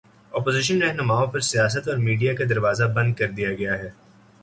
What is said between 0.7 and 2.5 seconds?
راہنماؤں پر سیاست اور میڈیا کا